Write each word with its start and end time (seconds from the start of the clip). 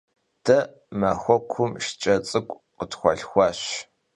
De 0.45 0.57
maxuekum 0.99 1.71
şşç'e 1.83 2.15
ts'ık'u 2.25 2.55
khıtxualhxuaş. 2.77 3.61